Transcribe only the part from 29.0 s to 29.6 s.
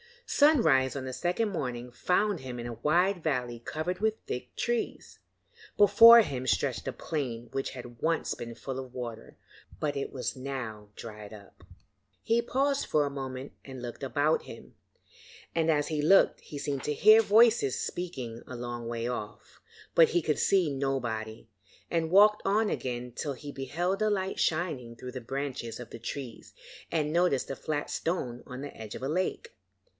a lake.